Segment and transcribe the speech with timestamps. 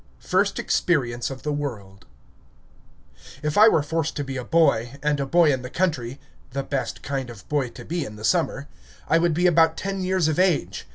[0.17, 0.29] X.
[0.31, 2.07] FIRST EXPERIENCE OF THE WORLD
[3.43, 6.19] If I were forced to be a boy, and a boy in the country,
[6.53, 8.67] the best kind of boy to be in the summer,
[9.07, 10.87] I would be about ten years of age.